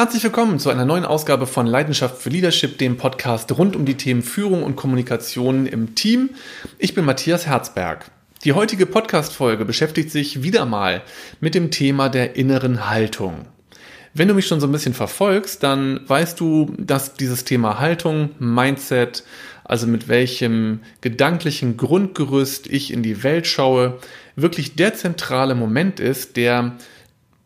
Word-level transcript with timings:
Herzlich 0.00 0.24
willkommen 0.24 0.58
zu 0.58 0.70
einer 0.70 0.86
neuen 0.86 1.04
Ausgabe 1.04 1.46
von 1.46 1.66
Leidenschaft 1.66 2.22
für 2.22 2.30
Leadership, 2.30 2.78
dem 2.78 2.96
Podcast 2.96 3.52
rund 3.52 3.76
um 3.76 3.84
die 3.84 3.98
Themen 3.98 4.22
Führung 4.22 4.62
und 4.62 4.74
Kommunikation 4.74 5.66
im 5.66 5.94
Team. 5.94 6.30
Ich 6.78 6.94
bin 6.94 7.04
Matthias 7.04 7.46
Herzberg. 7.46 8.10
Die 8.42 8.54
heutige 8.54 8.86
Podcast-Folge 8.86 9.66
beschäftigt 9.66 10.10
sich 10.10 10.42
wieder 10.42 10.64
mal 10.64 11.02
mit 11.40 11.54
dem 11.54 11.70
Thema 11.70 12.08
der 12.08 12.34
inneren 12.34 12.88
Haltung. 12.88 13.44
Wenn 14.14 14.26
du 14.26 14.32
mich 14.32 14.46
schon 14.46 14.58
so 14.58 14.66
ein 14.66 14.72
bisschen 14.72 14.94
verfolgst, 14.94 15.62
dann 15.62 16.00
weißt 16.06 16.40
du, 16.40 16.72
dass 16.78 17.12
dieses 17.12 17.44
Thema 17.44 17.78
Haltung, 17.78 18.30
Mindset, 18.38 19.22
also 19.64 19.86
mit 19.86 20.08
welchem 20.08 20.80
gedanklichen 21.02 21.76
Grundgerüst 21.76 22.68
ich 22.68 22.90
in 22.90 23.02
die 23.02 23.22
Welt 23.22 23.46
schaue, 23.46 23.98
wirklich 24.34 24.76
der 24.76 24.94
zentrale 24.94 25.54
Moment 25.54 26.00
ist, 26.00 26.38
der 26.38 26.78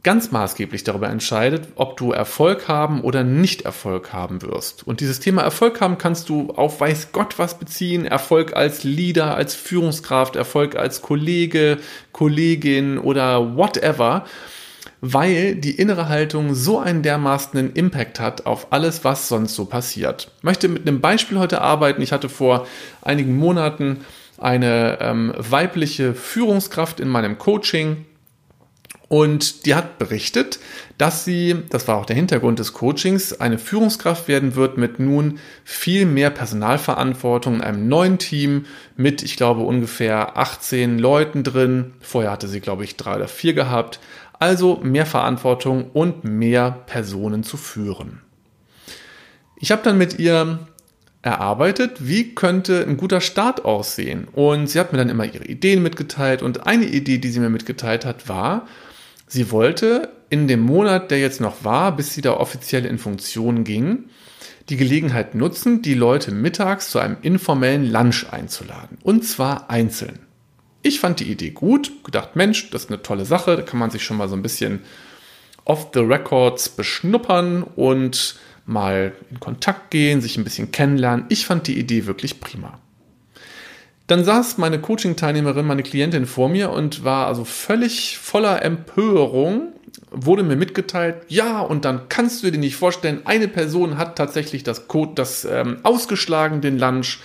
ganz 0.05 0.31
maßgeblich 0.31 0.85
darüber 0.85 1.09
entscheidet, 1.09 1.67
ob 1.75 1.97
du 1.97 2.13
Erfolg 2.13 2.69
haben 2.69 3.01
oder 3.01 3.25
nicht 3.25 3.63
Erfolg 3.63 4.13
haben 4.13 4.43
wirst. 4.43 4.87
Und 4.87 5.01
dieses 5.01 5.19
Thema 5.19 5.43
Erfolg 5.43 5.81
haben 5.81 5.99
kannst 5.99 6.29
du 6.29 6.51
auf 6.51 6.81
weiß 6.81 7.09
Gott 7.13 7.39
was 7.39 7.59
beziehen. 7.59 8.05
Erfolg 8.05 8.55
als 8.55 8.85
Leader, 8.85 9.35
als 9.35 9.55
Führungskraft, 9.55 10.37
Erfolg 10.37 10.77
als 10.77 11.03
Kollege, 11.03 11.79
Kollegin 12.13 12.99
oder 12.99 13.57
whatever, 13.57 14.27
weil 15.01 15.57
die 15.57 15.73
innere 15.73 16.09
Haltung 16.09 16.55
so 16.55 16.79
einen 16.79 17.03
dermaßenen 17.03 17.73
Impact 17.73 18.21
hat 18.21 18.47
auf 18.47 18.73
alles, 18.73 19.05
was 19.05 19.29
sonst 19.29 19.55
so 19.55 19.65
passiert. 19.65 20.31
Ich 20.37 20.45
möchte 20.45 20.69
mit 20.69 20.87
einem 20.87 21.01
Beispiel 21.01 21.39
heute 21.39 21.63
arbeiten. 21.63 22.03
Ich 22.03 22.13
hatte 22.13 22.29
vor 22.29 22.67
einigen 23.01 23.37
Monaten 23.37 24.05
eine 24.37 24.99
ähm, 25.01 25.33
weibliche 25.39 26.13
Führungskraft 26.13 27.01
in 27.01 27.09
meinem 27.09 27.39
Coaching 27.39 28.05
und 29.09 29.67
die 29.67 29.75
hat 29.75 29.99
berichtet, 29.99 30.59
dass 30.97 31.25
sie, 31.25 31.57
das 31.71 31.87
war 31.89 31.99
auch 31.99 32.07
der 32.07 32.17
Hintergrund 32.17 32.59
des 32.59 32.73
Coachings, 32.73 33.39
eine 33.39 33.59
Führungskraft 33.59 34.29
werden 34.29 34.55
wird 34.55 34.79
mit 34.79 34.99
nun 34.99 35.39
viel 35.63 36.07
mehr 36.07 36.31
Personalverantwortung 36.31 37.57
in 37.57 37.61
einem 37.61 37.89
neuen 37.89 38.19
Team 38.19 38.65
mit, 38.97 39.23
ich 39.23 39.37
glaube, 39.37 39.61
ungefähr 39.61 40.39
18 40.39 40.99
Leuten 40.99 41.45
drin. 41.45 41.93
Vorher 42.01 42.31
hatte 42.31 42.49
sie, 42.49 42.61
glaube 42.61 42.85
ich, 42.85 42.97
drei 42.97 43.17
oder 43.17 43.29
vier 43.29 43.53
gehabt. 43.53 44.01
Also 44.39 44.81
mehr 44.83 45.07
Verantwortung 45.07 45.91
und 45.93 46.25
mehr 46.25 46.71
Personen 46.87 47.43
zu 47.43 47.57
führen. 47.57 48.23
Ich 49.57 49.71
habe 49.71 49.83
dann 49.83 49.99
mit 49.99 50.19
ihr 50.19 50.61
erarbeitet, 51.23 52.07
wie 52.07 52.35
könnte 52.35 52.85
ein 52.87 52.97
guter 52.97 53.21
Start 53.21 53.65
aussehen. 53.65 54.29
Und 54.33 54.69
sie 54.69 54.79
hat 54.79 54.93
mir 54.93 54.99
dann 54.99 55.09
immer 55.09 55.25
ihre 55.25 55.45
Ideen 55.45 55.83
mitgeteilt. 55.83 56.43
Und 56.43 56.67
eine 56.67 56.85
Idee, 56.85 57.19
die 57.19 57.31
sie 57.31 57.41
mir 57.41 57.49
mitgeteilt 57.51 58.05
hat, 58.05 58.29
war, 58.29 58.67
Sie 59.35 59.51
wollte 59.51 60.11
in 60.31 60.47
dem 60.47 60.61
Monat, 60.61 61.11
der 61.11 61.19
jetzt 61.19 61.41
noch 61.41 61.65
war, 61.65 61.97
bis 61.97 62.15
sie 62.15 62.21
da 62.21 62.35
offiziell 62.35 62.87
in 62.87 62.99
Funktion 62.99 63.65
ging, 63.65 64.05
die 64.69 64.77
Gelegenheit 64.77 65.35
nutzen, 65.35 65.83
die 65.83 65.95
Leute 65.95 66.31
mittags 66.31 66.91
zu 66.91 67.01
einem 67.01 67.17
informellen 67.21 67.91
Lunch 67.91 68.27
einzuladen. 68.31 68.97
Und 69.03 69.25
zwar 69.25 69.71
einzeln. 69.71 70.21
Ich 70.83 71.01
fand 71.01 71.19
die 71.19 71.29
Idee 71.29 71.51
gut, 71.51 72.05
gedacht, 72.05 72.37
Mensch, 72.37 72.71
das 72.71 72.85
ist 72.85 72.91
eine 72.91 73.03
tolle 73.03 73.25
Sache, 73.25 73.57
da 73.57 73.63
kann 73.63 73.81
man 73.81 73.91
sich 73.91 74.05
schon 74.05 74.19
mal 74.19 74.29
so 74.29 74.37
ein 74.37 74.43
bisschen 74.43 74.83
off 75.65 75.89
the 75.93 75.99
records 75.99 76.69
beschnuppern 76.69 77.65
und 77.65 78.37
mal 78.67 79.15
in 79.33 79.41
Kontakt 79.41 79.91
gehen, 79.91 80.21
sich 80.21 80.37
ein 80.37 80.45
bisschen 80.45 80.71
kennenlernen. 80.71 81.27
Ich 81.29 81.45
fand 81.45 81.67
die 81.67 81.77
Idee 81.77 82.07
wirklich 82.07 82.39
prima. 82.39 82.79
Dann 84.07 84.25
saß 84.25 84.59
meine 84.59 84.81
Coaching-Teilnehmerin, 84.81 85.67
meine 85.67 85.83
Klientin 85.83 86.27
vor 86.27 86.49
mir 86.49 86.71
und 86.71 87.05
war 87.05 87.27
also 87.27 87.45
völlig 87.45 88.19
voller 88.19 88.63
Empörung, 88.63 89.73
wurde 90.11 90.43
mir 90.43 90.57
mitgeteilt, 90.57 91.23
ja, 91.29 91.61
und 91.61 91.85
dann 91.85 92.09
kannst 92.09 92.43
du 92.43 92.51
dir 92.51 92.59
nicht 92.59 92.77
vorstellen, 92.77 93.23
eine 93.25 93.49
Person 93.49 93.97
hat 93.97 94.17
tatsächlich 94.17 94.63
das 94.63 94.89
Code, 94.89 95.13
das 95.15 95.45
ähm, 95.45 95.79
ausgeschlagen, 95.83 96.61
den 96.61 96.79
Lunch, 96.79 97.21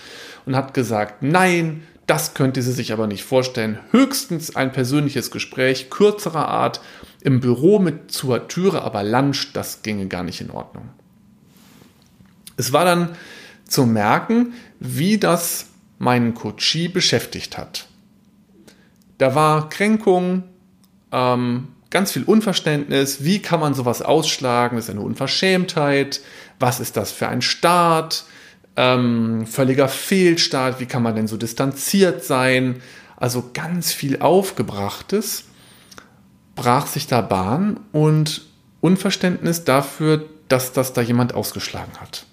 und 0.45 0.55
hat 0.55 0.73
gesagt, 0.73 1.21
nein, 1.21 1.83
das 2.07 2.33
könnte 2.33 2.61
sie 2.61 2.71
sich 2.71 2.91
aber 2.91 3.05
nicht 3.05 3.23
vorstellen. 3.23 3.77
Höchstens 3.91 4.55
ein 4.55 4.71
persönliches 4.71 5.29
Gespräch, 5.31 5.89
kürzerer 5.89 6.47
Art, 6.47 6.81
im 7.21 7.39
Büro 7.39 7.79
mit 7.79 8.11
zur 8.11 8.47
Türe, 8.47 8.81
aber 8.81 9.03
Lunch, 9.03 9.51
das 9.53 9.81
ginge 9.81 10.07
gar 10.07 10.23
nicht 10.23 10.41
in 10.41 10.49
Ordnung. 10.49 10.89
Es 12.57 12.73
war 12.73 12.85
dann 12.85 13.09
zu 13.65 13.85
merken, 13.85 14.53
wie 14.79 15.17
das 15.17 15.68
meinen 15.99 16.33
Coachie 16.33 16.87
beschäftigt 16.87 17.57
hat. 17.57 17.85
Da 19.19 19.35
war 19.35 19.69
Kränkung, 19.69 20.43
ähm, 21.11 21.67
ganz 21.89 22.11
viel 22.11 22.23
Unverständnis. 22.23 23.23
Wie 23.23 23.39
kann 23.39 23.59
man 23.59 23.73
sowas 23.73 24.01
ausschlagen? 24.01 24.77
Das 24.77 24.85
ist 24.85 24.91
eine 24.91 25.01
Unverschämtheit. 25.01 26.21
Was 26.59 26.79
ist 26.79 26.97
das 26.97 27.11
für 27.11 27.27
ein 27.27 27.41
Staat? 27.41 28.23
Ähm, 28.75 29.45
völliger 29.45 29.87
Fehlstart. 29.87 30.79
Wie 30.79 30.85
kann 30.85 31.03
man 31.03 31.15
denn 31.15 31.27
so 31.27 31.37
distanziert 31.37 32.23
sein? 32.23 32.81
Also 33.17 33.51
ganz 33.53 33.91
viel 33.91 34.21
Aufgebrachtes 34.21 35.43
brach 36.59 36.87
sich 36.87 37.07
da 37.07 37.21
Bahn 37.21 37.79
und 37.93 38.41
Unverständnis 38.81 39.63
dafür, 39.63 40.25
dass 40.49 40.73
das 40.73 40.91
da 40.91 41.01
jemand 41.01 41.33
ausgeschlagen 41.33 41.93
hat. 42.01 42.25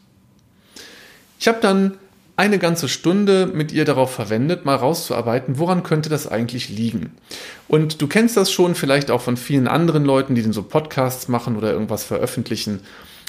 Ich 1.38 1.46
habe 1.46 1.58
dann 1.60 1.98
eine 2.36 2.58
ganze 2.58 2.88
Stunde 2.88 3.46
mit 3.46 3.72
ihr 3.72 3.84
darauf 3.84 4.12
verwendet, 4.12 4.66
mal 4.66 4.76
rauszuarbeiten, 4.76 5.58
woran 5.58 5.82
könnte 5.82 6.10
das 6.10 6.26
eigentlich 6.26 6.68
liegen. 6.68 7.12
Und 7.66 8.02
du 8.02 8.06
kennst 8.06 8.36
das 8.36 8.52
schon 8.52 8.74
vielleicht 8.74 9.10
auch 9.10 9.22
von 9.22 9.38
vielen 9.38 9.66
anderen 9.66 10.04
Leuten, 10.04 10.34
die 10.34 10.42
dann 10.42 10.52
so 10.52 10.62
Podcasts 10.62 11.28
machen 11.28 11.56
oder 11.56 11.72
irgendwas 11.72 12.04
veröffentlichen. 12.04 12.80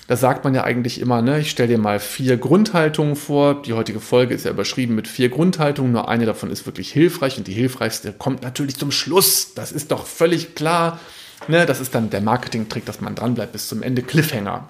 Da 0.07 0.15
sagt 0.15 0.43
man 0.43 0.55
ja 0.55 0.63
eigentlich 0.63 1.01
immer, 1.01 1.21
ne, 1.21 1.39
ich 1.39 1.49
stelle 1.49 1.69
dir 1.69 1.77
mal 1.77 1.99
vier 1.99 2.37
Grundhaltungen 2.37 3.15
vor. 3.15 3.61
Die 3.61 3.73
heutige 3.73 3.99
Folge 3.99 4.33
ist 4.33 4.45
ja 4.45 4.51
überschrieben 4.51 4.95
mit 4.95 5.07
vier 5.07 5.29
Grundhaltungen, 5.29 5.91
nur 5.91 6.09
eine 6.09 6.25
davon 6.25 6.49
ist 6.49 6.65
wirklich 6.65 6.91
hilfreich 6.91 7.37
und 7.37 7.47
die 7.47 7.53
hilfreichste 7.53 8.13
kommt 8.13 8.41
natürlich 8.41 8.77
zum 8.77 8.91
Schluss. 8.91 9.53
Das 9.53 9.71
ist 9.71 9.91
doch 9.91 10.05
völlig 10.05 10.55
klar. 10.55 10.99
Ne, 11.47 11.65
das 11.65 11.79
ist 11.79 11.95
dann 11.95 12.09
der 12.09 12.21
Marketing-Trick, 12.21 12.85
dass 12.85 12.99
man 12.99 13.15
dranbleibt 13.15 13.53
bis 13.53 13.67
zum 13.69 13.83
Ende. 13.83 14.01
Cliffhanger. 14.01 14.69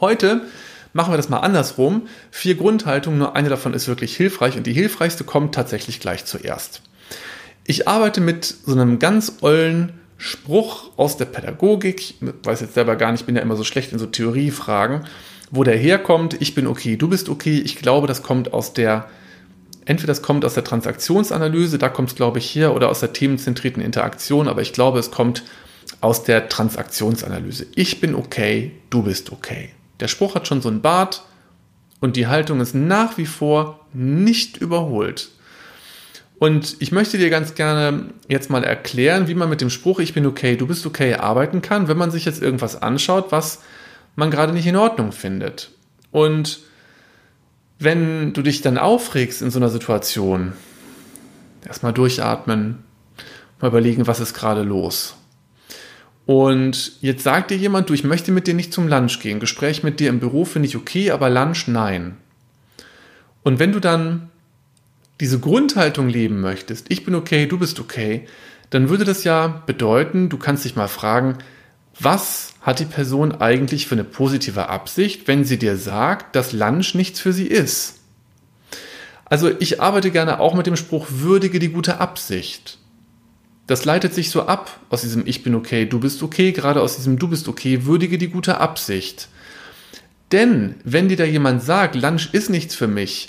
Heute 0.00 0.42
Machen 0.96 1.12
wir 1.12 1.18
das 1.18 1.28
mal 1.28 1.40
andersrum. 1.40 2.08
Vier 2.30 2.54
Grundhaltungen, 2.54 3.18
nur 3.18 3.36
eine 3.36 3.50
davon 3.50 3.74
ist 3.74 3.86
wirklich 3.86 4.16
hilfreich 4.16 4.56
und 4.56 4.66
die 4.66 4.72
hilfreichste 4.72 5.24
kommt 5.24 5.54
tatsächlich 5.54 6.00
gleich 6.00 6.24
zuerst. 6.24 6.80
Ich 7.66 7.86
arbeite 7.86 8.22
mit 8.22 8.46
so 8.46 8.72
einem 8.72 8.98
ganz 8.98 9.34
ollen 9.42 9.92
Spruch 10.16 10.96
aus 10.96 11.18
der 11.18 11.26
Pädagogik. 11.26 12.00
Ich 12.00 12.16
weiß 12.44 12.62
jetzt 12.62 12.72
selber 12.72 12.96
gar 12.96 13.12
nicht, 13.12 13.20
ich 13.20 13.26
bin 13.26 13.36
ja 13.36 13.42
immer 13.42 13.56
so 13.56 13.62
schlecht 13.62 13.92
in 13.92 13.98
so 13.98 14.06
Theoriefragen, 14.06 15.04
wo 15.50 15.64
der 15.64 15.76
herkommt. 15.76 16.40
Ich 16.40 16.54
bin 16.54 16.66
okay, 16.66 16.96
du 16.96 17.08
bist 17.08 17.28
okay. 17.28 17.60
Ich 17.62 17.76
glaube, 17.76 18.06
das 18.06 18.22
kommt 18.22 18.54
aus 18.54 18.72
der, 18.72 19.04
entweder 19.84 20.12
das 20.12 20.22
kommt 20.22 20.46
aus 20.46 20.54
der 20.54 20.64
Transaktionsanalyse, 20.64 21.76
da 21.76 21.90
kommt 21.90 22.08
es 22.08 22.14
glaube 22.14 22.38
ich 22.38 22.54
her, 22.54 22.74
oder 22.74 22.88
aus 22.88 23.00
der 23.00 23.12
themenzentrierten 23.12 23.82
Interaktion, 23.82 24.48
aber 24.48 24.62
ich 24.62 24.72
glaube, 24.72 24.98
es 24.98 25.10
kommt 25.10 25.42
aus 26.00 26.24
der 26.24 26.48
Transaktionsanalyse. 26.48 27.66
Ich 27.74 28.00
bin 28.00 28.14
okay, 28.14 28.70
du 28.88 29.02
bist 29.02 29.30
okay. 29.30 29.68
Der 30.00 30.08
Spruch 30.08 30.34
hat 30.34 30.46
schon 30.46 30.62
so 30.62 30.68
einen 30.68 30.82
Bart 30.82 31.22
und 32.00 32.16
die 32.16 32.26
Haltung 32.26 32.60
ist 32.60 32.74
nach 32.74 33.16
wie 33.18 33.26
vor 33.26 33.86
nicht 33.92 34.58
überholt. 34.58 35.30
Und 36.38 36.76
ich 36.80 36.92
möchte 36.92 37.16
dir 37.16 37.30
ganz 37.30 37.54
gerne 37.54 38.10
jetzt 38.28 38.50
mal 38.50 38.62
erklären, 38.62 39.26
wie 39.26 39.34
man 39.34 39.48
mit 39.48 39.62
dem 39.62 39.70
Spruch 39.70 40.00
Ich 40.00 40.12
bin 40.12 40.26
okay, 40.26 40.56
du 40.56 40.66
bist 40.66 40.84
okay 40.84 41.14
arbeiten 41.14 41.62
kann, 41.62 41.88
wenn 41.88 41.96
man 41.96 42.10
sich 42.10 42.26
jetzt 42.26 42.42
irgendwas 42.42 42.80
anschaut, 42.82 43.32
was 43.32 43.62
man 44.16 44.30
gerade 44.30 44.52
nicht 44.52 44.66
in 44.66 44.76
Ordnung 44.76 45.12
findet. 45.12 45.70
Und 46.10 46.60
wenn 47.78 48.32
du 48.32 48.42
dich 48.42 48.60
dann 48.60 48.78
aufregst 48.78 49.40
in 49.40 49.50
so 49.50 49.58
einer 49.58 49.70
Situation, 49.70 50.52
erstmal 51.66 51.92
durchatmen, 51.92 52.84
mal 53.60 53.68
überlegen, 53.68 54.06
was 54.06 54.20
ist 54.20 54.34
gerade 54.34 54.62
los. 54.62 55.14
Und 56.26 57.00
jetzt 57.00 57.22
sagt 57.22 57.52
dir 57.52 57.56
jemand, 57.56 57.88
du, 57.88 57.94
ich 57.94 58.02
möchte 58.02 58.32
mit 58.32 58.48
dir 58.48 58.54
nicht 58.54 58.72
zum 58.72 58.88
Lunch 58.88 59.20
gehen. 59.20 59.38
Gespräch 59.38 59.84
mit 59.84 60.00
dir 60.00 60.10
im 60.10 60.18
Büro 60.18 60.44
finde 60.44 60.68
ich 60.68 60.76
okay, 60.76 61.12
aber 61.12 61.30
Lunch 61.30 61.68
nein. 61.68 62.16
Und 63.44 63.60
wenn 63.60 63.70
du 63.70 63.78
dann 63.78 64.28
diese 65.20 65.38
Grundhaltung 65.38 66.08
leben 66.08 66.40
möchtest, 66.40 66.86
ich 66.90 67.04
bin 67.04 67.14
okay, 67.14 67.46
du 67.46 67.58
bist 67.58 67.78
okay, 67.78 68.26
dann 68.70 68.88
würde 68.88 69.04
das 69.04 69.22
ja 69.22 69.62
bedeuten, 69.66 70.28
du 70.28 70.36
kannst 70.36 70.64
dich 70.64 70.74
mal 70.74 70.88
fragen, 70.88 71.38
was 71.98 72.54
hat 72.60 72.80
die 72.80 72.84
Person 72.84 73.32
eigentlich 73.32 73.86
für 73.86 73.94
eine 73.94 74.04
positive 74.04 74.68
Absicht, 74.68 75.28
wenn 75.28 75.44
sie 75.44 75.58
dir 75.58 75.76
sagt, 75.76 76.34
dass 76.34 76.52
Lunch 76.52 76.94
nichts 76.94 77.20
für 77.20 77.32
sie 77.32 77.46
ist? 77.46 78.00
Also 79.24 79.50
ich 79.60 79.80
arbeite 79.80 80.10
gerne 80.10 80.40
auch 80.40 80.54
mit 80.54 80.66
dem 80.66 80.76
Spruch, 80.76 81.06
würdige 81.08 81.60
die 81.60 81.70
gute 81.70 82.00
Absicht 82.00 82.78
das 83.66 83.84
leitet 83.84 84.14
sich 84.14 84.30
so 84.30 84.46
ab 84.46 84.80
aus 84.90 85.02
diesem 85.02 85.26
Ich 85.26 85.42
bin 85.42 85.54
okay, 85.54 85.86
du 85.86 85.98
bist 85.98 86.22
okay, 86.22 86.52
gerade 86.52 86.80
aus 86.80 86.96
diesem 86.96 87.18
Du 87.18 87.28
bist 87.28 87.48
okay, 87.48 87.84
würdige 87.84 88.18
die 88.18 88.28
gute 88.28 88.60
Absicht. 88.60 89.28
Denn 90.32 90.76
wenn 90.84 91.08
dir 91.08 91.16
da 91.16 91.24
jemand 91.24 91.62
sagt, 91.62 91.94
Lunch 91.94 92.30
ist 92.32 92.50
nichts 92.50 92.74
für 92.74 92.88
mich, 92.88 93.28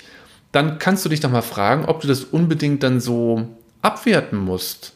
dann 0.52 0.78
kannst 0.78 1.04
du 1.04 1.08
dich 1.08 1.20
doch 1.20 1.30
mal 1.30 1.42
fragen, 1.42 1.84
ob 1.84 2.00
du 2.00 2.08
das 2.08 2.24
unbedingt 2.24 2.82
dann 2.82 3.00
so 3.00 3.48
abwerten 3.82 4.38
musst 4.38 4.94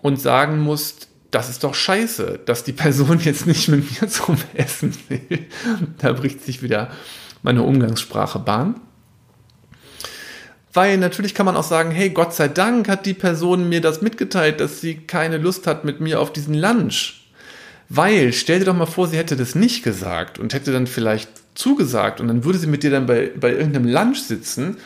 und 0.00 0.20
sagen 0.20 0.60
musst, 0.60 1.08
das 1.30 1.50
ist 1.50 1.62
doch 1.62 1.74
scheiße, 1.74 2.40
dass 2.46 2.64
die 2.64 2.72
Person 2.72 3.20
jetzt 3.24 3.46
nicht 3.46 3.68
mit 3.68 4.00
mir 4.00 4.08
zum 4.08 4.36
Essen 4.54 4.96
will. 5.08 5.46
Da 5.98 6.12
bricht 6.12 6.42
sich 6.44 6.62
wieder 6.62 6.90
meine 7.42 7.62
Umgangssprache 7.62 8.38
Bahn. 8.38 8.80
Weil 10.78 10.96
natürlich 10.96 11.34
kann 11.34 11.44
man 11.44 11.56
auch 11.56 11.64
sagen, 11.64 11.90
hey, 11.90 12.10
Gott 12.10 12.32
sei 12.32 12.46
Dank 12.46 12.88
hat 12.88 13.04
die 13.04 13.12
Person 13.12 13.68
mir 13.68 13.80
das 13.80 14.00
mitgeteilt, 14.00 14.60
dass 14.60 14.80
sie 14.80 14.94
keine 14.94 15.36
Lust 15.36 15.66
hat 15.66 15.84
mit 15.84 15.98
mir 15.98 16.20
auf 16.20 16.32
diesen 16.32 16.54
Lunch. 16.54 17.32
Weil, 17.88 18.32
stell 18.32 18.60
dir 18.60 18.66
doch 18.66 18.76
mal 18.76 18.86
vor, 18.86 19.08
sie 19.08 19.16
hätte 19.16 19.34
das 19.34 19.56
nicht 19.56 19.82
gesagt 19.82 20.38
und 20.38 20.54
hätte 20.54 20.70
dann 20.70 20.86
vielleicht 20.86 21.30
zugesagt 21.56 22.20
und 22.20 22.28
dann 22.28 22.44
würde 22.44 22.60
sie 22.60 22.68
mit 22.68 22.84
dir 22.84 22.92
dann 22.92 23.06
bei, 23.06 23.32
bei 23.34 23.50
irgendeinem 23.50 23.88
Lunch 23.88 24.22
sitzen. 24.22 24.76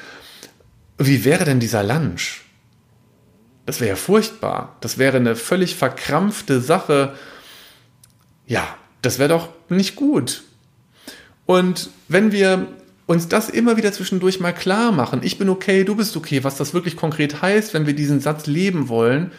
Wie 0.96 1.26
wäre 1.26 1.44
denn 1.44 1.60
dieser 1.60 1.82
Lunch? 1.82 2.40
Das 3.66 3.80
wäre 3.80 3.90
ja 3.90 3.96
furchtbar. 3.96 4.78
Das 4.80 4.96
wäre 4.96 5.18
eine 5.18 5.36
völlig 5.36 5.74
verkrampfte 5.74 6.62
Sache. 6.62 7.12
Ja, 8.46 8.66
das 9.02 9.18
wäre 9.18 9.28
doch 9.28 9.50
nicht 9.68 9.94
gut. 9.94 10.42
Und 11.44 11.90
wenn 12.08 12.32
wir 12.32 12.66
uns 13.06 13.28
das 13.28 13.48
immer 13.48 13.76
wieder 13.76 13.92
zwischendurch 13.92 14.40
mal 14.40 14.52
klar 14.52 14.92
machen, 14.92 15.20
ich 15.22 15.38
bin 15.38 15.48
okay, 15.48 15.84
du 15.84 15.96
bist 15.96 16.16
okay, 16.16 16.44
was 16.44 16.56
das 16.56 16.74
wirklich 16.74 16.96
konkret 16.96 17.42
heißt, 17.42 17.74
wenn 17.74 17.86
wir 17.86 17.94
diesen 17.94 18.20
Satz 18.20 18.46
leben 18.46 18.88
wollen, 18.88 19.32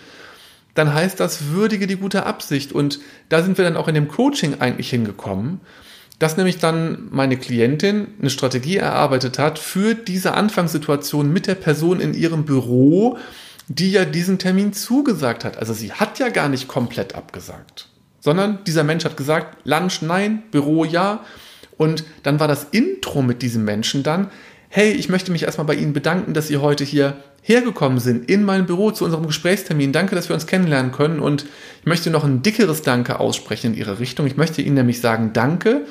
dann 0.73 0.93
heißt 0.93 1.19
das, 1.19 1.49
würdige 1.51 1.87
die 1.87 1.97
gute 1.97 2.25
Absicht. 2.25 2.71
Und 2.71 2.99
da 3.29 3.43
sind 3.43 3.57
wir 3.57 3.65
dann 3.65 3.77
auch 3.77 3.87
in 3.87 3.95
dem 3.95 4.07
Coaching 4.07 4.59
eigentlich 4.59 4.89
hingekommen, 4.89 5.61
dass 6.19 6.37
nämlich 6.37 6.57
dann 6.57 7.07
meine 7.11 7.37
Klientin 7.37 8.07
eine 8.19 8.29
Strategie 8.29 8.77
erarbeitet 8.77 9.39
hat 9.39 9.59
für 9.59 9.93
diese 9.93 10.33
Anfangssituation 10.33 11.31
mit 11.31 11.47
der 11.47 11.55
Person 11.55 11.99
in 11.99 12.13
ihrem 12.13 12.45
Büro, 12.45 13.17
die 13.67 13.91
ja 13.91 14.05
diesen 14.05 14.39
Termin 14.39 14.73
zugesagt 14.73 15.45
hat. 15.45 15.57
Also 15.57 15.73
sie 15.73 15.91
hat 15.91 16.19
ja 16.19 16.29
gar 16.29 16.49
nicht 16.49 16.67
komplett 16.67 17.15
abgesagt, 17.15 17.89
sondern 18.19 18.63
dieser 18.65 18.83
Mensch 18.83 19.05
hat 19.05 19.17
gesagt, 19.17 19.57
Lunch 19.65 20.01
nein, 20.01 20.43
Büro 20.51 20.85
ja. 20.85 21.23
Und 21.77 22.03
dann 22.23 22.39
war 22.39 22.47
das 22.47 22.67
Intro 22.71 23.21
mit 23.21 23.41
diesem 23.41 23.65
Menschen 23.65 24.03
dann, 24.03 24.29
hey, 24.69 24.91
ich 24.91 25.09
möchte 25.09 25.31
mich 25.31 25.43
erstmal 25.43 25.67
bei 25.67 25.75
Ihnen 25.75 25.93
bedanken, 25.93 26.33
dass 26.33 26.47
Sie 26.47 26.57
heute 26.57 26.83
hier 26.83 27.17
hergekommen 27.43 27.99
sind 27.99 28.29
in 28.29 28.43
mein 28.43 28.65
Büro 28.65 28.91
zu 28.91 29.05
unserem 29.05 29.27
Gesprächstermin. 29.27 29.91
Danke, 29.91 30.15
dass 30.15 30.29
wir 30.29 30.33
uns 30.33 30.47
kennenlernen 30.47 30.91
können. 30.91 31.19
Und 31.19 31.45
ich 31.81 31.85
möchte 31.85 32.09
noch 32.09 32.23
ein 32.23 32.41
dickeres 32.41 32.81
Danke 32.81 33.19
aussprechen 33.19 33.73
in 33.73 33.77
Ihre 33.77 33.99
Richtung. 33.99 34.25
Ich 34.25 34.37
möchte 34.37 34.61
Ihnen 34.61 34.75
nämlich 34.75 35.01
sagen, 35.01 35.31
danke, 35.33 35.85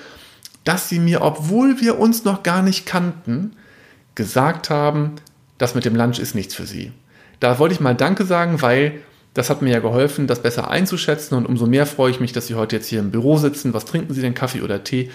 dass 0.65 0.89
Sie 0.89 0.99
mir, 0.99 1.23
obwohl 1.23 1.81
wir 1.81 1.99
uns 1.99 2.25
noch 2.25 2.43
gar 2.43 2.63
nicht 2.63 2.87
kannten, 2.87 3.53
gesagt 4.15 4.71
haben, 4.71 5.13
das 5.59 5.75
mit 5.75 5.85
dem 5.85 5.95
Lunch 5.95 6.19
ist 6.19 6.35
nichts 6.35 6.55
für 6.55 6.67
Sie. 6.67 6.93
Da 7.39 7.59
wollte 7.59 7.75
ich 7.75 7.81
mal 7.81 7.95
Danke 7.95 8.25
sagen, 8.25 8.63
weil 8.63 9.01
das 9.35 9.49
hat 9.49 9.63
mir 9.63 9.71
ja 9.71 9.81
geholfen, 9.81 10.27
das 10.27 10.43
besser 10.43 10.71
einzuschätzen 10.71 11.35
und 11.37 11.47
umso 11.47 11.67
mehr 11.67 11.87
freue 11.87 12.11
ich 12.11 12.21
mich, 12.21 12.33
dass 12.33 12.47
Sie 12.47 12.55
heute 12.55 12.77
jetzt 12.77 12.89
hier 12.89 13.01
im 13.01 13.11
Büro 13.11 13.39
sitzen. 13.39 13.73
Was 13.75 13.85
trinken 13.85 14.13
Sie 14.13 14.21
denn, 14.21 14.35
Kaffee 14.35 14.61
oder 14.61 14.85
Tee? 14.85 15.11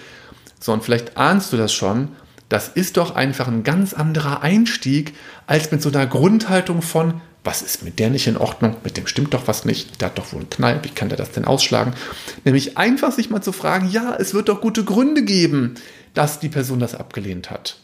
So, 0.60 0.72
und 0.72 0.84
vielleicht 0.84 1.16
ahnst 1.16 1.52
du 1.52 1.56
das 1.56 1.72
schon. 1.72 2.08
Das 2.48 2.68
ist 2.68 2.96
doch 2.96 3.14
einfach 3.14 3.46
ein 3.46 3.62
ganz 3.62 3.92
anderer 3.92 4.42
Einstieg 4.42 5.14
als 5.46 5.70
mit 5.70 5.82
so 5.82 5.90
einer 5.90 6.06
Grundhaltung 6.06 6.80
von, 6.82 7.20
was 7.44 7.62
ist 7.62 7.82
mit 7.82 7.98
der 7.98 8.10
nicht 8.10 8.26
in 8.26 8.36
Ordnung? 8.36 8.76
Mit 8.84 8.96
dem 8.96 9.06
stimmt 9.06 9.34
doch 9.34 9.46
was 9.46 9.64
nicht. 9.64 10.00
Der 10.00 10.06
hat 10.08 10.18
doch 10.18 10.32
wohl 10.32 10.40
einen 10.40 10.50
Knall. 10.50 10.80
Wie 10.82 10.88
kann 10.88 11.08
der 11.08 11.18
das 11.18 11.30
denn 11.30 11.44
ausschlagen? 11.44 11.94
Nämlich 12.44 12.76
einfach 12.76 13.12
sich 13.12 13.30
mal 13.30 13.42
zu 13.42 13.52
fragen, 13.52 13.90
ja, 13.90 14.16
es 14.18 14.34
wird 14.34 14.48
doch 14.48 14.60
gute 14.60 14.84
Gründe 14.84 15.22
geben, 15.22 15.74
dass 16.14 16.40
die 16.40 16.48
Person 16.48 16.80
das 16.80 16.94
abgelehnt 16.94 17.50
hat. 17.50 17.78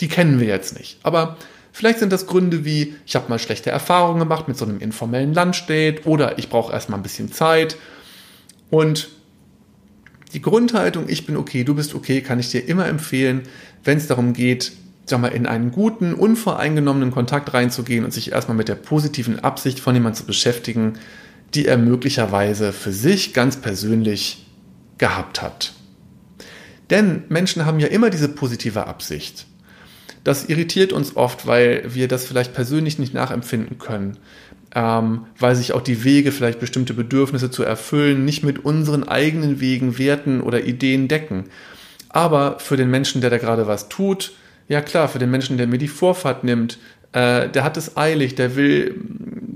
Die 0.00 0.08
kennen 0.08 0.40
wir 0.40 0.48
jetzt 0.48 0.76
nicht. 0.76 0.98
Aber 1.02 1.36
vielleicht 1.72 1.98
sind 1.98 2.12
das 2.12 2.26
Gründe 2.26 2.64
wie, 2.64 2.96
ich 3.06 3.14
habe 3.16 3.28
mal 3.28 3.38
schlechte 3.38 3.70
Erfahrungen 3.70 4.18
gemacht 4.18 4.48
mit 4.48 4.56
so 4.56 4.64
einem 4.64 4.80
informellen 4.80 5.34
Lunchdate 5.34 6.06
oder 6.06 6.38
ich 6.38 6.48
brauche 6.48 6.72
erstmal 6.72 6.98
ein 6.98 7.04
bisschen 7.04 7.32
Zeit. 7.32 7.76
Und 8.70 9.08
die 10.34 10.42
Grundhaltung, 10.42 11.08
ich 11.08 11.26
bin 11.26 11.36
okay, 11.36 11.64
du 11.64 11.74
bist 11.74 11.94
okay, 11.94 12.20
kann 12.20 12.40
ich 12.40 12.50
dir 12.50 12.68
immer 12.68 12.86
empfehlen, 12.86 13.42
wenn 13.84 13.98
es 13.98 14.08
darum 14.08 14.32
geht, 14.32 14.72
sag 15.06 15.20
mal, 15.20 15.28
in 15.28 15.46
einen 15.46 15.70
guten, 15.70 16.12
unvoreingenommenen 16.12 17.12
Kontakt 17.12 17.54
reinzugehen 17.54 18.04
und 18.04 18.12
sich 18.12 18.32
erstmal 18.32 18.56
mit 18.56 18.68
der 18.68 18.74
positiven 18.74 19.38
Absicht 19.40 19.80
von 19.80 19.94
jemandem 19.94 20.20
zu 20.20 20.26
beschäftigen, 20.26 20.94
die 21.54 21.66
er 21.66 21.78
möglicherweise 21.78 22.72
für 22.72 22.92
sich 22.92 23.32
ganz 23.32 23.56
persönlich 23.56 24.44
gehabt 24.98 25.40
hat. 25.40 25.72
Denn 26.90 27.22
Menschen 27.28 27.64
haben 27.64 27.78
ja 27.78 27.86
immer 27.86 28.10
diese 28.10 28.28
positive 28.28 28.86
Absicht. 28.86 29.46
Das 30.24 30.46
irritiert 30.46 30.92
uns 30.92 31.16
oft, 31.16 31.46
weil 31.46 31.94
wir 31.94 32.08
das 32.08 32.24
vielleicht 32.24 32.54
persönlich 32.54 32.98
nicht 32.98 33.14
nachempfinden 33.14 33.78
können 33.78 34.18
ähm, 34.74 35.26
weil 35.38 35.54
sich 35.54 35.72
auch 35.72 35.80
die 35.80 36.04
Wege, 36.04 36.32
vielleicht 36.32 36.60
bestimmte 36.60 36.94
Bedürfnisse 36.94 37.50
zu 37.50 37.62
erfüllen, 37.62 38.24
nicht 38.24 38.42
mit 38.42 38.64
unseren 38.64 39.04
eigenen 39.04 39.60
Wegen, 39.60 39.98
Werten 39.98 40.40
oder 40.40 40.64
Ideen 40.64 41.08
decken. 41.08 41.44
Aber 42.08 42.58
für 42.58 42.76
den 42.76 42.90
Menschen, 42.90 43.20
der 43.20 43.30
da 43.30 43.38
gerade 43.38 43.66
was 43.66 43.88
tut, 43.88 44.32
ja 44.68 44.80
klar, 44.80 45.08
für 45.08 45.18
den 45.18 45.30
Menschen, 45.30 45.58
der 45.58 45.66
mir 45.66 45.78
die 45.78 45.88
Vorfahrt 45.88 46.44
nimmt, 46.44 46.78
äh, 47.12 47.48
der 47.48 47.64
hat 47.64 47.76
es 47.76 47.96
eilig, 47.96 48.34
der 48.34 48.56
will 48.56 48.94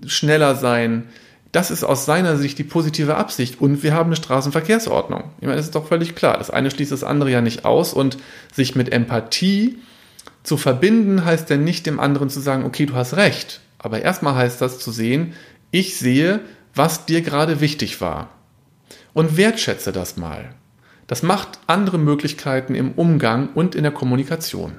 schneller 0.07 0.55
sein. 0.55 1.05
Das 1.51 1.71
ist 1.71 1.83
aus 1.83 2.05
seiner 2.05 2.37
Sicht 2.37 2.59
die 2.59 2.65
positive 2.65 3.17
Absicht. 3.17 3.61
Und 3.61 3.83
wir 3.83 3.95
haben 3.95 4.09
eine 4.09 4.17
Straßenverkehrsordnung. 4.17 5.25
Ich 5.41 5.47
meine, 5.47 5.57
das 5.57 5.67
ist 5.67 5.75
doch 5.75 5.89
völlig 5.89 6.15
klar. 6.15 6.37
Das 6.39 6.51
eine 6.51 6.71
schließt 6.71 6.93
das 6.93 7.05
andere 7.05 7.31
ja 7.31 7.41
nicht 7.41 7.65
aus. 7.65 7.95
Und 7.95 8.19
sich 8.53 8.77
mit 8.77 8.93
Empathie 8.93 9.79
zu 10.43 10.57
verbinden, 10.57 11.25
heißt 11.25 11.49
ja 11.51 11.57
nicht 11.57 11.87
dem 11.87 12.01
anderen 12.01 12.29
zu 12.29 12.41
sagen, 12.41 12.65
okay, 12.65 12.87
du 12.87 12.95
hast 12.95 13.17
recht. 13.17 13.61
Aber 13.79 14.03
erstmal 14.03 14.35
heißt 14.35 14.61
das 14.61 14.79
zu 14.79 14.91
sehen, 14.91 15.35
ich 15.71 15.97
sehe, 15.97 16.41
was 16.75 17.07
dir 17.07 17.23
gerade 17.23 17.61
wichtig 17.61 18.01
war. 18.01 18.31
Und 19.15 19.37
wertschätze 19.37 19.93
das 19.93 20.17
mal. 20.17 20.51
Das 21.07 21.23
macht 21.23 21.59
andere 21.67 21.99
Möglichkeiten 21.99 22.75
im 22.75 22.93
Umgang 22.93 23.49
und 23.55 23.75
in 23.75 23.83
der 23.83 23.93
Kommunikation. 23.93 24.73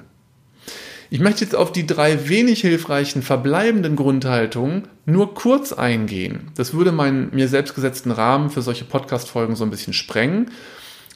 Ich 1.12 1.18
möchte 1.18 1.42
jetzt 1.42 1.56
auf 1.56 1.72
die 1.72 1.88
drei 1.88 2.28
wenig 2.28 2.60
hilfreichen 2.60 3.22
verbleibenden 3.22 3.96
Grundhaltungen 3.96 4.86
nur 5.06 5.34
kurz 5.34 5.72
eingehen. 5.72 6.52
Das 6.54 6.72
würde 6.72 6.92
meinen 6.92 7.34
mir 7.34 7.48
selbst 7.48 7.74
gesetzten 7.74 8.12
Rahmen 8.12 8.48
für 8.48 8.62
solche 8.62 8.84
Podcast-Folgen 8.84 9.56
so 9.56 9.64
ein 9.64 9.70
bisschen 9.70 9.92
sprengen. 9.92 10.52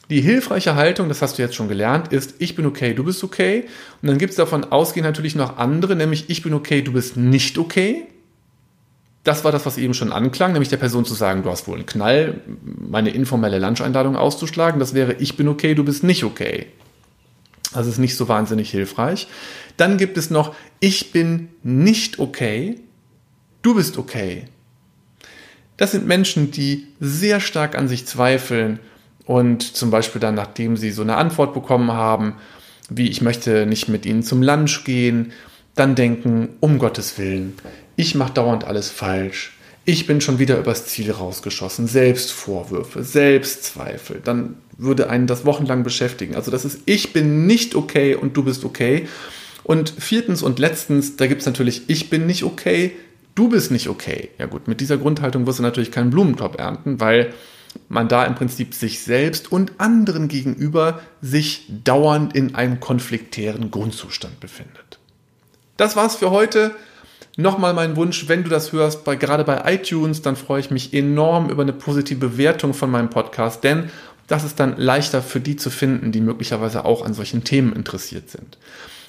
Die 0.09 0.21
hilfreiche 0.21 0.75
Haltung, 0.75 1.09
das 1.09 1.21
hast 1.21 1.37
du 1.37 1.41
jetzt 1.41 1.55
schon 1.55 1.67
gelernt, 1.67 2.13
ist, 2.13 2.35
ich 2.37 2.55
bin 2.55 2.65
okay, 2.65 2.93
du 2.93 3.03
bist 3.03 3.23
okay. 3.23 3.65
Und 4.01 4.09
dann 4.09 4.17
gibt 4.17 4.31
es 4.31 4.37
davon 4.37 4.63
ausgehend 4.63 5.07
natürlich 5.07 5.35
noch 5.35 5.57
andere, 5.57 5.95
nämlich 5.95 6.29
ich 6.29 6.43
bin 6.43 6.53
okay, 6.53 6.81
du 6.81 6.93
bist 6.93 7.17
nicht 7.17 7.57
okay. 7.57 8.05
Das 9.23 9.43
war 9.43 9.51
das, 9.51 9.65
was 9.65 9.79
eben 9.79 9.95
schon 9.95 10.11
anklang, 10.11 10.53
nämlich 10.53 10.69
der 10.69 10.77
Person 10.77 11.03
zu 11.03 11.15
sagen, 11.15 11.41
du 11.41 11.49
hast 11.49 11.67
wohl 11.67 11.77
einen 11.77 11.87
Knall, 11.87 12.41
meine 12.63 13.09
informelle 13.09 13.57
Luncheinladung 13.57 14.15
auszuschlagen. 14.15 14.79
Das 14.79 14.93
wäre, 14.93 15.13
ich 15.13 15.35
bin 15.35 15.47
okay, 15.47 15.73
du 15.73 15.83
bist 15.83 16.03
nicht 16.03 16.23
okay. 16.23 16.67
Das 17.73 17.87
ist 17.87 17.97
nicht 17.97 18.15
so 18.15 18.27
wahnsinnig 18.27 18.69
hilfreich. 18.69 19.27
Dann 19.77 19.97
gibt 19.97 20.17
es 20.19 20.29
noch, 20.29 20.55
ich 20.79 21.11
bin 21.11 21.49
nicht 21.63 22.19
okay, 22.19 22.79
du 23.63 23.73
bist 23.73 23.97
okay. 23.97 24.45
Das 25.77 25.91
sind 25.91 26.05
Menschen, 26.05 26.51
die 26.51 26.87
sehr 26.99 27.39
stark 27.39 27.75
an 27.75 27.87
sich 27.87 28.05
zweifeln 28.05 28.79
und 29.25 29.63
zum 29.63 29.89
Beispiel 29.91 30.21
dann, 30.21 30.35
nachdem 30.35 30.77
sie 30.77 30.91
so 30.91 31.01
eine 31.01 31.17
Antwort 31.17 31.53
bekommen 31.53 31.91
haben, 31.91 32.35
wie 32.89 33.09
ich 33.09 33.21
möchte 33.21 33.65
nicht 33.65 33.89
mit 33.89 34.05
ihnen 34.05 34.23
zum 34.23 34.43
Lunch 34.43 34.83
gehen, 34.83 35.31
dann 35.73 35.95
denken, 35.95 36.49
um 36.59 36.79
Gottes 36.79 37.17
Willen, 37.17 37.53
ich 37.95 38.15
mache 38.15 38.33
dauernd 38.33 38.65
alles 38.65 38.89
falsch. 38.89 39.53
Ich 39.87 40.07
bin 40.07 40.19
schon 40.19 40.39
wieder 40.39 40.57
übers 40.57 40.87
Ziel 40.87 41.11
rausgeschossen. 41.11 41.87
Selbstvorwürfe, 41.87 43.03
Selbstzweifel. 43.03 44.19
Dann 44.23 44.55
würde 44.77 45.09
einen 45.09 45.27
das 45.27 45.45
wochenlang 45.45 45.83
beschäftigen. 45.83 46.35
Also 46.35 46.49
das 46.49 46.65
ist, 46.65 46.79
ich 46.85 47.13
bin 47.13 47.45
nicht 47.45 47.75
okay 47.75 48.15
und 48.15 48.35
du 48.35 48.43
bist 48.43 48.65
okay. 48.65 49.07
Und 49.63 49.89
viertens 49.89 50.41
und 50.41 50.59
letztens, 50.59 51.17
da 51.17 51.27
gibt 51.27 51.41
es 51.41 51.47
natürlich, 51.47 51.83
ich 51.87 52.09
bin 52.09 52.25
nicht 52.25 52.43
okay, 52.43 52.93
du 53.35 53.49
bist 53.49 53.71
nicht 53.71 53.87
okay. 53.89 54.29
Ja 54.39 54.47
gut, 54.47 54.67
mit 54.67 54.81
dieser 54.81 54.97
Grundhaltung 54.97 55.45
wirst 55.45 55.59
du 55.59 55.63
natürlich 55.63 55.91
keinen 55.91 56.09
Blumentopf 56.09 56.57
ernten, 56.57 56.99
weil 56.99 57.33
man 57.89 58.07
da 58.07 58.25
im 58.25 58.35
Prinzip 58.35 58.73
sich 58.73 59.01
selbst 59.01 59.51
und 59.51 59.73
anderen 59.79 60.27
gegenüber 60.27 61.01
sich 61.21 61.65
dauernd 61.83 62.35
in 62.35 62.55
einem 62.55 62.79
konfliktären 62.79 63.71
Grundzustand 63.71 64.39
befindet. 64.39 64.99
Das 65.77 65.95
war's 65.95 66.15
für 66.15 66.31
heute. 66.31 66.75
Nochmal 67.37 67.73
mein 67.73 67.97
Wunsch, 67.97 68.29
wenn 68.29 68.43
du 68.43 68.49
das 68.49 68.71
hörst, 68.71 69.03
bei, 69.03 69.15
gerade 69.15 69.43
bei 69.43 69.73
iTunes, 69.73 70.21
dann 70.21 70.37
freue 70.37 70.61
ich 70.61 70.71
mich 70.71 70.93
enorm 70.93 71.49
über 71.49 71.63
eine 71.63 71.73
positive 71.73 72.29
Bewertung 72.29 72.73
von 72.73 72.89
meinem 72.89 73.09
Podcast, 73.09 73.63
denn 73.63 73.89
das 74.27 74.43
ist 74.43 74.59
dann 74.59 74.77
leichter 74.77 75.21
für 75.21 75.39
die 75.39 75.55
zu 75.55 75.69
finden, 75.69 76.11
die 76.11 76.21
möglicherweise 76.21 76.85
auch 76.85 77.05
an 77.05 77.13
solchen 77.13 77.43
Themen 77.43 77.73
interessiert 77.73 78.29
sind. 78.29 78.57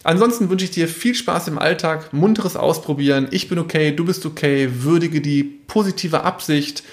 Ansonsten 0.03 0.51
wünsche 0.51 0.65
ich 0.65 0.71
dir 0.71 0.89
viel 0.89 1.15
Spaß 1.15 1.49
im 1.49 1.59
Alltag, 1.59 2.13
munteres 2.13 2.57
Ausprobieren. 2.57 3.29
Ich 3.31 3.49
bin 3.49 3.59
okay, 3.59 3.91
du 3.93 4.05
bist 4.05 4.25
okay, 4.27 4.69
würdige 4.83 5.21
die 5.21 5.43
positive 5.43 6.23
Absicht 6.23 6.85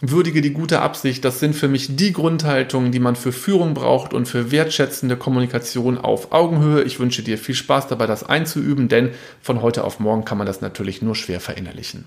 würdige 0.00 0.42
die 0.42 0.52
gute 0.52 0.80
Absicht, 0.80 1.24
das 1.24 1.40
sind 1.40 1.56
für 1.56 1.66
mich 1.66 1.96
die 1.96 2.12
Grundhaltungen, 2.12 2.92
die 2.92 3.00
man 3.00 3.16
für 3.16 3.32
Führung 3.32 3.74
braucht 3.74 4.14
und 4.14 4.28
für 4.28 4.52
wertschätzende 4.52 5.16
Kommunikation 5.16 5.98
auf 5.98 6.32
Augenhöhe. 6.32 6.82
Ich 6.82 7.00
wünsche 7.00 7.22
dir 7.22 7.36
viel 7.36 7.56
Spaß 7.56 7.88
dabei, 7.88 8.06
das 8.06 8.22
einzuüben, 8.22 8.88
denn 8.88 9.10
von 9.42 9.60
heute 9.60 9.82
auf 9.82 9.98
morgen 9.98 10.24
kann 10.24 10.38
man 10.38 10.46
das 10.46 10.60
natürlich 10.60 11.02
nur 11.02 11.16
schwer 11.16 11.40
verinnerlichen. 11.40 12.04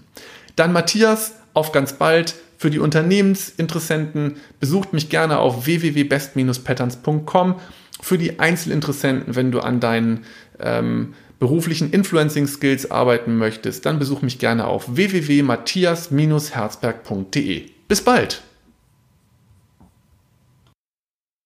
Dann 0.56 0.72
Matthias, 0.72 1.34
auf 1.54 1.74
ganz 1.74 1.94
bald. 1.94 2.34
Für 2.58 2.70
die 2.70 2.80
Unternehmensinteressenten 2.80 4.36
besucht 4.60 4.92
mich 4.94 5.10
gerne 5.10 5.40
auf 5.40 5.66
www.best-patterns.com. 5.66 7.56
Für 8.02 8.18
die 8.18 8.40
Einzelinteressenten, 8.40 9.36
wenn 9.36 9.52
du 9.52 9.60
an 9.60 9.82
deinen 9.82 10.22
ähm, 10.60 11.14
beruflichen 11.40 11.92
Influencing 11.92 12.48
Skills 12.48 12.90
arbeiten 12.92 13.38
möchtest, 13.38 13.86
dann 13.86 14.00
besuch 14.00 14.22
mich 14.22 14.40
gerne 14.40 14.68
auf 14.68 14.96
www.matthias-herzberg.de. 14.96 17.71
Bis 17.92 18.00
bald! 18.00 18.42